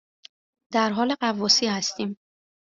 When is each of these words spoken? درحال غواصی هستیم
درحال 0.73 1.15
غواصی 1.21 1.67
هستیم 1.67 2.17